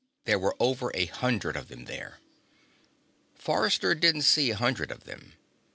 There 0.23 0.39
were 0.39 0.55
over 0.59 0.89
a 0.95 1.05
hundred 1.05 1.55
of 1.55 1.67
them 1.67 1.85
there. 1.85 2.17
Forrester 3.35 3.93
didn't 3.93 4.23
see 4.23 4.49
a 4.49 4.55
hundred 4.57 4.89
of 4.89 5.03
them. 5.03 5.33